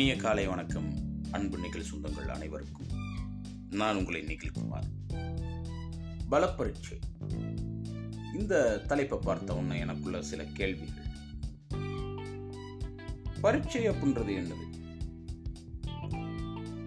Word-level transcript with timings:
இனிய 0.00 0.16
காலை 0.16 0.46
வணக்கம். 0.46 0.94
அன்பு 1.30 1.58
நிகழ் 1.58 1.82
சொந்தங்கள் 1.82 2.28
அனைவருக்கும். 2.28 2.86
நான் 3.70 3.96
உங்களை 3.96 4.20
நிகில்குமார் 4.20 5.16
பலப்பரீட்சை. 6.30 6.98
இந்த 8.38 8.78
தலைப்பை 8.78 9.18
பார்த்த 9.22 9.54
உடனே 9.54 9.80
எனக்குள்ள 9.80 10.22
சில 10.22 10.44
கேள்விகள். 10.44 11.04
பரீட்சை 13.40 13.88
அப்படின்றது 13.88 14.42
என்னது? 14.42 14.66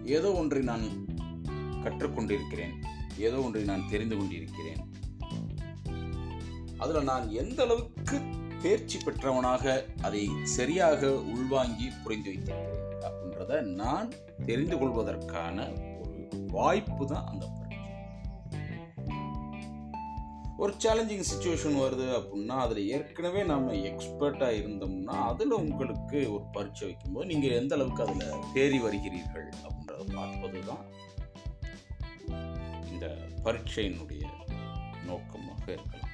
ஏதோ 0.04 0.32
ஒன்றை 0.32 0.62
நான் 0.62 0.88
கற்றுக்கொண்டிருக்கிறேன். 1.82 2.84
ஏதோ 3.16 3.40
ஒன்றை 3.40 3.64
நான் 3.64 3.88
தெரிந்து 3.90 4.16
கொண்டிருக்கிறேன். 4.16 4.92
அதுல 6.78 7.02
நான் 7.02 7.30
எந்த 7.30 7.62
அளவுக்கு 7.62 8.20
தேர்ச்சி 8.62 8.98
பெற்றவனாக 8.98 9.86
அதை 10.02 10.30
சரியாக 10.42 11.22
உள்வாங்கி 11.22 11.88
புரிந்து 12.04 12.30
வைத்திருக்கிறேன்? 12.30 12.83
அப்படின்றத 13.04 13.60
நான் 13.74 14.08
தெரிந்து 14.46 14.78
கொள்வதற்கான 14.78 15.66
ஒரு 16.00 16.46
வாய்ப்பு 16.50 17.06
தான் 17.06 17.26
அந்த 17.26 17.44
பரீட்சை 17.46 17.62
ஒரு 20.56 20.72
சேலஞ்சிங் 20.84 21.28
சுச்சுவேஷன் 21.30 21.78
வருது 21.78 22.06
அப்படின்னா 22.18 22.56
அதில் 22.58 22.88
ஏற்கனவே 22.88 23.42
நம்ம 23.42 23.72
எக்ஸ்பர்ட்டாக 23.72 24.58
இருந்தோம்னா 24.58 25.16
அதில் 25.30 25.52
உங்களுக்கு 25.52 26.18
ஒரு 26.32 26.44
பரீட்சை 26.52 26.86
வைக்கும்போது 26.86 27.26
நீங்கள் 27.26 27.56
எந்த 27.56 27.74
அளவுக்கு 27.74 28.04
அதில் 28.04 28.44
தேறி 28.54 28.78
வருகிறீர்கள் 28.78 29.48
அப்படின்றத 29.64 30.06
பார்ப்பது 30.14 30.60
தான் 30.66 30.84
இந்த 32.92 33.06
பரீட்சையினுடைய 33.44 34.22
நோக்கமாக 35.06 35.64
இருக்கலாம். 35.72 36.10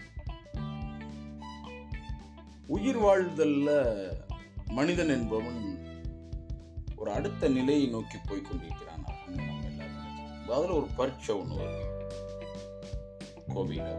உயிர் 2.66 2.98
வாழ்தல்ல 2.98 3.68
மனிதன் 4.72 5.08
என்பவன் 5.08 5.62
ஒரு 7.00 7.10
அடுத்த 7.12 7.48
நிலையை 7.48 7.86
நோக்கி 7.86 8.18
போய் 8.28 8.42
கொண்டிருக்கிறான் 8.42 9.04
அப்படின்னு 9.04 9.44
நம்ம 9.46 9.66
எல்லாரும் 9.66 10.00
நினைச்சிருக்கோம். 10.00 10.56
அதில் 10.56 10.70
ஒரு 10.70 10.86
பரீட்சை 10.96 11.34
ஒன்று 11.36 11.56
வருது. 11.56 11.86
கோவிட். 13.54 13.92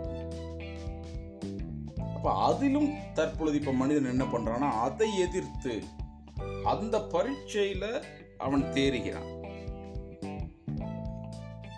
அப்போ 2.15 2.33
அதிலும் 2.33 2.93
தற்பொழுது 3.13 3.59
இப்போ 3.59 3.71
மனிதன் 3.71 4.05
என்ன 4.05 4.23
பண்ணுறான்னா 4.23 4.69
அதை 4.87 5.19
எதிர்த்து 5.19 5.83
அந்த 6.63 7.01
பரீட்சையில் 7.01 8.03
அவன் 8.37 8.63
தேறுகிறான். 8.63 9.29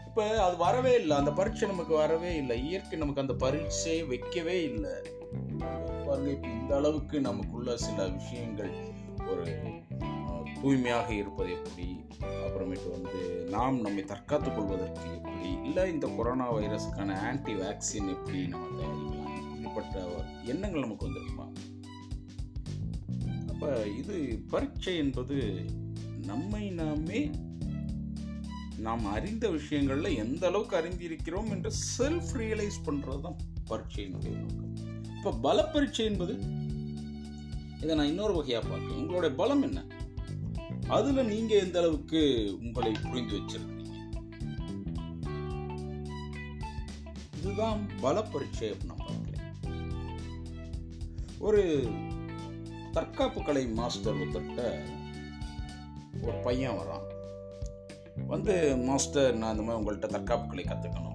இப்போ 0.08 0.44
அது 0.44 0.58
வரவே 0.58 0.94
இல்லை. 1.00 1.18
அந்த 1.18 1.32
பரீட்சை 1.32 1.70
நமக்கு 1.70 1.94
வரவே 1.94 2.36
இல்லை. 2.36 2.66
இயற்கை 2.66 3.00
நமக்கு 3.00 3.22
அந்த 3.22 3.34
பரீட்சையை 3.34 4.04
வைக்கவே 4.04 4.64
இல்லை. 4.64 4.92
பாருங்க 6.08 6.30
இப்போ 6.30 6.48
இந்த 6.48 6.76
அளவுக்கு 6.76 7.22
நமக்குள்ள 7.22 7.78
சில 7.78 8.08
விஷயங்கள் 8.08 8.74
ஒரு 9.32 9.44
தூய்மையாக 10.61 11.13
இருப்பது 11.13 11.52
எப்படி? 11.52 11.88
அப்புறமேட்டு 12.19 12.89
வந்து 12.91 13.19
நாம் 13.49 13.81
நம்மை 13.81 14.03
தற்காத்துக் 14.03 14.55
கொள்வதற்கு 14.55 15.13
எப்படி? 15.13 15.49
இல்லை 15.63 15.91
இந்த 15.91 16.08
கொரோனா 16.08 16.53
வைரஸுக்கான 16.53 17.16
ஆன்டி 17.19 17.53
வேக்சின் 17.53 18.11
எப்படி 18.16 18.47
நம்ம 18.47 18.67
தயாரிக்கலாம்? 18.80 19.45
இப்படிப்பட்ட 19.47 20.23
எண்ணங்கள் 20.44 20.81
நமக்கு 20.81 21.08
வந்திருக்குமா? 21.08 21.47
அப்போ 23.49 23.88
இது 23.88 24.44
பரீட்சை 24.49 24.97
என்பது 24.97 25.66
நம்மை 26.25 26.69
நாமே 26.69 27.31
நாம் 28.77 29.05
அறிந்த 29.05 29.49
விஷயங்களில் 29.49 30.17
எந்த 30.17 30.47
அளவுக்கு 30.47 30.77
அறிந்திருக்கிறோம் 30.77 31.49
என்று 31.49 31.71
செல்ஃப் 31.97 32.31
ரியலைஸ் 32.33 32.80
பண்ணுறது 32.86 33.21
தான் 33.21 33.38
பரீட்சையினுடைய 33.69 34.33
நோக்கம். 34.38 34.75
இப்போ 35.17 35.31
பல 35.31 35.66
பரீட்சை 35.66 36.05
என்பது 36.05 36.33
இதை 37.81 37.95
நான் 37.95 38.08
இன்னொரு 38.08 38.33
வகையாக 38.33 38.67
பார்க்குறேன். 38.67 39.02
உங்களுடைய 39.02 39.36
பலம் 39.36 39.61
என்ன? 39.61 39.86
அதுல 40.88 41.23
நீங்க 41.23 41.56
எந்த 41.56 41.80
அளவுக்கு 41.80 42.52
உங்களை 42.62 42.92
புரிந்து 42.92 43.36
வச்சிருக்கீங்க? 43.38 43.82
இதுதான் 47.38 47.88
பல 48.02 48.21
பரீட்சை 48.21 48.71
அப்படின்னு 48.71 48.86
நான் 48.86 48.98
பார்க்கிறேன். 48.98 49.42
ஒரு 51.39 51.89
தற்காப்பு 52.92 53.44
கலை 53.44 53.67
மாஸ்டர் 53.67 54.16
ஒருத்தர்கிட்ட 54.16 54.86
ஒரு 56.21 56.38
பையன் 56.38 56.77
வரான் 56.77 57.11
வந்து 58.27 58.77
மாஸ்டர் 58.77 59.36
நான் 59.36 59.60
இந்த 59.60 59.64
மாதிரி 59.64 59.80
உங்கள்கிட்ட 59.83 60.05
தற்காப்பு 60.05 60.48
கலை 60.48 60.64
கற்றுக்கணும் 60.64 61.11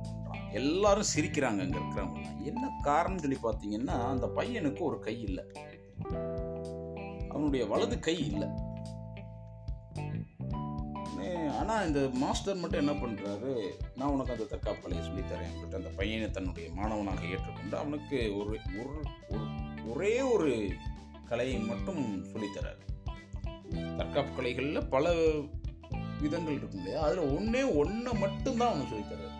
எல்லாரும் 0.52 1.10
சிரிக்கிறாங்க 1.16 1.60
அங்கே 1.60 1.78
இருக்கிறவங்க 1.78 2.44
என்ன 2.44 2.70
காரணம் 2.82 3.18
சொல்லி 3.18 3.36
பார்த்தீங்கன்னா 3.42 3.96
அந்த 4.08 4.26
பையனுக்கு 4.26 4.78
ஒரு 4.78 4.98
கை 4.98 5.22
இல்லை. 5.22 5.44
அவனுடைய 7.28 7.66
வலது 7.66 7.98
கை 7.98 8.18
இல்லை. 8.18 8.48
ஆனால் 11.58 11.86
இந்த 11.86 12.08
மாஸ்டர் 12.12 12.56
மட்டும் 12.56 12.88
என்ன 12.88 13.06
பண்ணுறாரு 13.06 13.52
நான் 13.96 14.08
உனக்கு 14.08 14.32
அந்த 14.32 14.44
தற்காப்பு 14.44 14.82
கலையை 14.82 15.06
சொல்லித்தரேன் 15.06 15.52
சொல்லிட்டு 15.52 15.76
அந்த 15.76 15.88
பையனை 15.88 16.30
தன்னுடைய 16.30 16.70
மாணவனாக 16.70 17.26
ஏற்றுக்கொண்டு 17.26 17.76
அவனுக்கு 17.76 18.36
ஒரு 18.36 18.58
ஒரு 18.78 19.02
ஒரே 19.86 20.20
ஒரு 20.20 20.72
கலையை 21.24 21.58
மட்டும் 21.58 22.26
சொல்லித்தராரு. 22.26 22.84
தற்காப்பு 23.96 24.34
கலைகளில் 24.34 24.88
பல 24.88 25.14
விதங்கள் 26.20 26.54
இருக்கும் 26.54 26.80
இல்லையா? 26.80 27.02
அதில் 27.02 27.36
ஒன்றே 27.36 27.62
ஒன்றை 27.62 28.12
மட்டும்தான் 28.14 28.68
அவனுக்கு 28.68 28.96
சொல்லித்தராரு. 28.96 29.36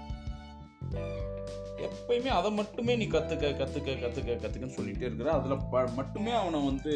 எப்பயுமே 1.77 2.27
அதை 2.27 2.51
மட்டுமே 2.51 2.97
நீ 2.97 3.05
கற்றுக்க 3.05 3.51
கற்றுக்க 3.61 3.95
கற்றுக்க 4.05 4.39
கற்றுக்கன்னு 4.43 4.79
சொல்லிகிட்டே 4.79 5.07
இருக்கிற 5.09 5.33
அதில் 5.33 5.67
ப 5.71 5.87
மட்டுமே 5.87 6.31
அவனை 6.31 6.65
வந்து 6.65 6.93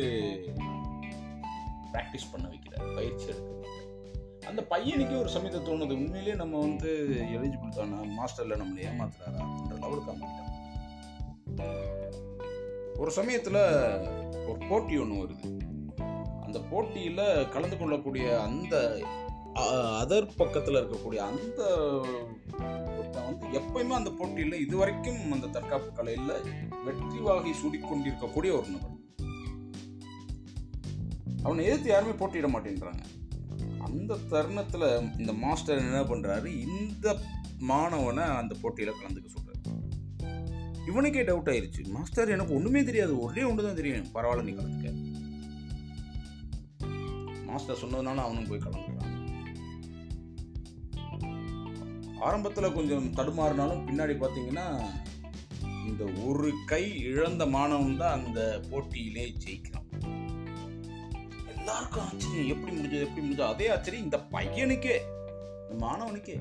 ப்ராக்டிஸ் 1.92 2.30
பண்ண 2.32 2.48
வைக்கிறார். 2.48 2.94
பயிற்சி 2.94 3.31
அந்த 4.52 4.64
பையனுக்கே 4.70 5.16
ஒரு 5.20 5.30
சமயத்தை 5.36 5.60
தோணுது. 5.60 5.96
உண்மையிலேயே 6.02 6.34
நம்ம 6.42 6.58
வந்து 6.58 6.90
எலிஜிபிள் 7.36 7.76
தானே? 7.78 7.98
மாஸ்டரில் 8.18 8.60
நம்மளை 8.62 8.80
ஏமாத்துறாரா? 8.90 9.40
அப்படின்ற 9.44 9.76
லெவலுக்கு 9.84 10.12
அமைக்கிட்டான் 10.12 10.50
ஒரு 12.96 13.10
சமயத்தில் 13.10 13.60
ஒரு 14.48 14.58
போட்டி 14.68 14.94
ஒன்று 15.02 15.16
வருது. 15.22 15.48
அந்த 16.46 16.58
போட்டியில் 16.70 17.48
கலந்து 17.48 17.76
கொள்ளக்கூடிய 17.78 18.26
அந்த 18.42 18.74
அதர் 20.00 20.28
பக்கத்தில் 20.36 20.78
இருக்கக்கூடிய 20.80 21.20
அந்த 21.30 21.62
வந்து 23.26 23.46
எப்பயுமே 23.58 23.94
அந்த 24.00 24.10
போட்டியில் 24.18 24.62
இதுவரைக்கும் 24.66 25.32
அந்த 25.32 25.46
தற்காப்பு 25.46 25.90
கலையில் 25.92 26.34
வெற்றி 26.84 27.18
வாகை 27.26 27.52
சூடிக்கொண்டிருக்கக்கூடிய 27.60 28.52
ஒரு 28.58 28.68
நபர். 28.74 29.00
அவனை 31.42 31.64
எதிர்த்து 31.64 31.90
யாருமே 31.90 32.12
போட்டியிட 32.12 32.48
மாட்டேன்றாங்க. 32.48 33.02
அந்த 33.92 34.18
தருணத்தில் 34.32 34.88
இந்த 35.20 35.32
மாஸ்டர் 35.44 35.82
என்ன 35.86 36.02
பண்ணுறாரு 36.10 36.50
இந்த 36.66 37.06
மாணவனை 37.70 38.24
அந்த 38.40 38.52
போட்டியில் 38.62 38.98
கலந்துக்க 39.00 39.28
சொல்கிறார் 39.28 39.50
இவனுக்கே 40.90 41.22
டவுட் 41.26 41.50
ஆயிடுச்சு 41.52 41.82
மாஸ்டர் 41.96 42.32
எனக்கு 42.34 42.54
ஒன்றுமே 42.56 42.80
தெரியாது. 42.86 43.12
ஒரே 43.24 43.42
ஒன்று 43.48 43.66
தான் 43.66 43.78
தெரியும். 43.80 44.08
பரவாயில்ல 44.14 44.46
நீ 44.46 44.52
கலந்துக்க. 44.52 44.90
மாஸ்டர் 47.48 47.80
சொன்னதுனால 47.82 48.24
அவனும் 48.26 48.48
போய் 48.48 48.64
கலந்துக்கிறான். 48.64 49.10
ஆரம்பத்தில் 52.28 52.74
கொஞ்சம் 52.78 53.06
தடுமாறினாலும் 53.18 53.84
பின்னாடி 53.86 54.16
பார்த்தீங்கன்னா 54.22 54.66
இந்த 55.88 56.04
ஒரு 56.26 56.50
கை 56.72 56.84
இழந்த 57.10 57.46
மாணவன் 57.56 58.00
தான் 58.02 58.16
அந்த 58.18 58.40
போட்டியிலே 58.70 59.24
ஜெயிக்கிறான். 59.44 59.81
எல்லாருக்கும் 61.62 62.04
ஆச்சரியம். 62.04 62.48
எப்படி 62.52 62.72
முடிஞ்சது 62.76 63.04
எப்படி 63.06 63.22
முடிஞ்சது 63.26 63.50
அதே 63.54 63.66
ஆச்சரியம் 63.72 64.06
இந்த 64.06 64.18
பையனுக்கே 64.32 64.94
இந்த 65.62 65.74
மாணவனுக்கே. 65.82 66.34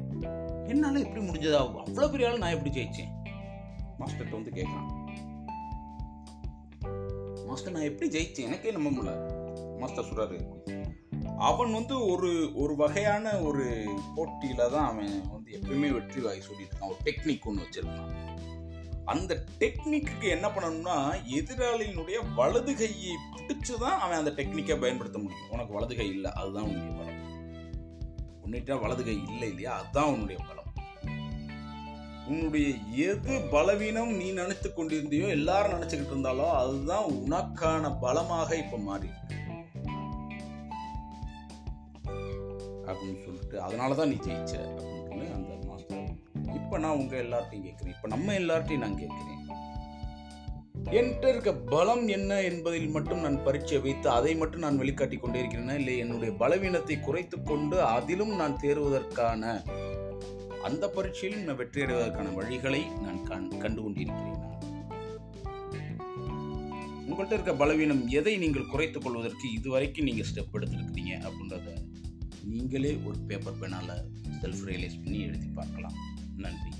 என்னால 0.71 1.01
எப்படி 1.05 1.21
முடிஞ்சது 1.27 1.57
அவ்வளோ 1.63 2.07
பெரிய 2.13 2.29
ஆள் 2.29 2.41
நான் 2.43 2.55
எப்படி 2.55 2.71
ஜெயிச்சேன்? 2.77 3.11
மாஸ்டர்கிட்ட 3.99 4.37
வந்து 4.39 4.53
கேட்குறான் 4.57 4.89
மாஸ்டர் 7.49 7.75
நான் 7.75 7.87
எப்படி 7.89 8.07
ஜெயிச்சேன்? 8.15 8.47
எனக்கே 8.49 8.73
நம்ப 8.77 8.89
முடியல. 8.89 9.13
மாஸ்டர் 9.81 10.09
சொல்றாரு 10.09 10.37
அவன் 11.49 11.71
வந்து 11.73 11.95
ஒரு 12.13 12.31
ஒரு 12.61 12.73
வகையான 12.75 13.33
ஒரு 13.39 13.63
போட்டியில 14.15 14.69
தான் 14.75 14.87
அவன் 14.91 15.13
வந்து 15.31 15.49
எப்பயுமே 15.57 15.89
வெற்றி 15.97 16.21
வாகி 16.21 16.41
சொல்லிட்டு 16.47 16.75
இருக்கான். 16.75 16.91
ஒரு 16.91 16.99
டெக்னிக் 17.07 17.47
ஒன்று 17.51 17.65
வச்சிருக்கான். 17.65 18.11
அந்த 19.05 19.43
டெக்னிக்கு 19.59 20.27
என்ன 20.29 20.47
பண்ணணும்னா 20.47 20.97
எதிராளியினுடைய 21.39 22.35
வலது 22.35 22.75
கையை 22.75 23.15
பிடிச்சு 23.35 23.77
தான் 23.79 23.99
அவன் 23.99 24.17
அந்த 24.17 24.31
டெக்னிக்கை 24.31 24.79
பயன்படுத்த 24.79 25.17
முடியும். 25.17 25.49
உனக்கு 25.49 25.73
வலது 25.73 25.95
கை 25.95 26.07
இல்லை 26.07 26.31
அதுதான் 26.31 26.63
உன்னுடைய 26.63 26.91
பலம். 26.97 27.17
உன்னிட்ட 28.45 28.81
வலது 28.81 29.03
கை 29.03 29.23
இல்லை 29.29 29.49
இல்லையா 29.49 29.73
அதுதான் 29.79 30.13
உன்னுடைய 30.13 30.39
பலம். 30.39 30.57
உன்னுடைய 32.27 32.67
எது 32.95 33.49
பலவீனம் 33.51 34.11
நீ 34.15 34.31
நினைத்து 34.31 34.69
கொண்டிருந்தியோ 34.69 35.29
எல்லாரும் 35.29 35.73
நினைச்சுக்கிட்டு 35.73 36.11
இருந்தாலோ 36.11 36.49
அதுதான் 36.51 37.05
உனக்கான 37.05 37.99
பலமாக 37.99 38.55
இப்ப 38.55 38.77
மாறி 38.77 39.09
அப்படின்னு 42.85 43.19
சொல்லிட்டு 43.25 43.61
அதனாலதான் 43.61 44.07
நீ 44.07 44.15
ஜெயிச்ச 44.15 44.55
அப்படின்னு 44.55 45.00
இப்போ 46.71 46.83
நான் 46.83 46.99
உங்கள் 46.99 47.21
எல்லார்ட்டையும் 47.23 47.63
கேட்குறேன் 47.65 47.93
இப்போ 47.93 48.07
நம்ம 48.11 48.33
எல்லார்ட்டையும் 48.39 48.83
நான் 48.83 48.99
கேட்குறேன் 48.99 49.39
என்கிட்ட 50.91 51.25
இருக்க 51.31 51.51
பலம் 51.71 52.05
என்ன 52.15 52.37
என்பதில் 52.49 52.93
மட்டும் 52.93 53.23
நான் 53.25 53.35
பரீட்சை 53.47 53.79
வைத்து 53.85 54.07
அதை 54.09 54.31
மட்டும் 54.41 54.63
நான் 54.65 54.79
வெளிக்காட்டி 54.81 55.17
கொண்டே 55.17 55.41
இருக்கிறேனா 55.41 55.75
இல்லை 55.81 55.95
என்னுடைய 56.03 56.33
பலவீனத்தை 56.41 56.95
குறைத்து 56.99 57.37
கொண்டு 57.41 57.77
அதிலும் 57.87 58.33
நான் 58.41 58.55
தேர்வதற்கான 58.63 59.43
அந்த 60.69 60.87
பரீட்சையிலும் 60.95 61.43
நான் 61.43 61.59
வெற்றி 61.61 61.83
அடைவதற்கான 61.85 62.31
வழிகளை 62.39 62.81
நான் 63.03 63.19
கண் 63.23 63.49
கண்டு 63.63 63.79
கொண்டிருக்கிறேன் 63.81 64.39
உங்கள்கிட்ட 67.03 67.33
இருக்க 67.33 67.55
பலவீனம் 67.63 68.03
எதை 68.19 68.35
நீங்கள் 68.37 68.71
குறைத்துக் 68.73 69.07
கொள்வதற்கு 69.07 69.47
இதுவரைக்கும் 69.57 70.09
நீங்கள் 70.11 70.29
ஸ்டெப் 70.31 70.57
எடுத்திருக்கிறீங்க 70.59 71.13
அப்படின்றத 71.27 71.77
நீங்களே 72.47 72.95
ஒரு 73.07 73.17
பேப்பர் 73.29 73.61
பேனால 73.61 73.89
செல்ஃப் 74.41 74.63
ரியலைஸ் 74.67 75.01
பண்ணி 75.01 75.19
எழுதி 75.25 75.47
பார்க்கலாம். 75.57 75.97
நன்றி 76.40 76.72